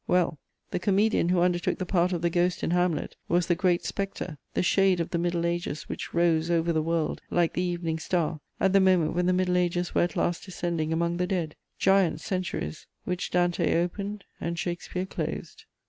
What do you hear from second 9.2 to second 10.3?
the Middle Ages were at